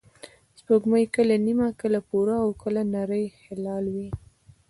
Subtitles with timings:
[0.59, 4.09] سپوږمۍ کله نیمه، کله پوره، او کله نری هلال وي